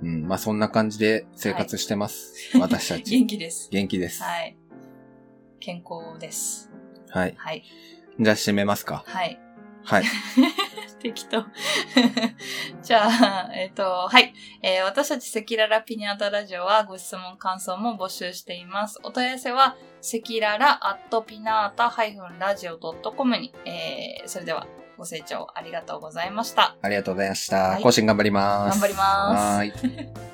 [0.02, 0.28] うん。
[0.28, 2.58] まあ、そんな感じで生活してます。
[2.58, 3.12] 私たち。
[3.12, 3.70] 元気です。
[3.72, 4.24] 元気です。
[4.24, 4.58] はい。
[5.60, 6.72] 健康です。
[7.10, 7.36] はい。
[7.38, 7.64] はい。
[8.20, 9.04] じゃあ、締めますか。
[9.06, 9.40] はい。
[9.84, 10.04] はい。
[11.02, 11.44] 適当。
[12.84, 14.34] じゃあ、えっ、と、はい。
[14.62, 19.00] えー私たち赤裸々ピニャータラジオはご質問、感想も募集しています。
[19.04, 21.94] お問い合わせは、赤裸々アットピナータ
[22.40, 24.68] ラジオ .com に、えーそれでは
[25.02, 26.76] ご清聴ありがとうございました。
[26.80, 27.58] ありがとうございました。
[27.58, 28.80] はい更新頑張ります。
[28.80, 30.22] 頑張りますは。